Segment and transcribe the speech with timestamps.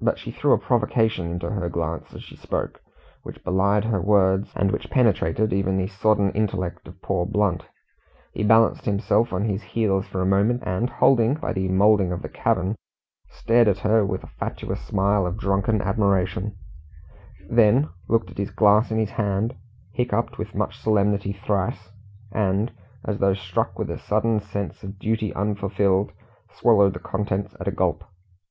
[0.00, 2.80] But she threw a provocation into her glance as she spoke,
[3.24, 7.66] which belied her words, and which penetrated even the sodden intellect of poor Blunt.
[8.32, 12.22] He balanced himself on his heels for a moment, and holding by the moulding of
[12.22, 12.74] the cabin,
[13.28, 16.56] stared at her with a fatuous smile of drunken admiration,
[17.50, 19.54] then looked at the glass in his hand,
[19.92, 21.90] hiccuped with much solemnity thrice,
[22.32, 22.72] and,
[23.04, 26.12] as though struck with a sudden sense of duty unfulfilled,
[26.54, 28.04] swallowed the contents at a gulp.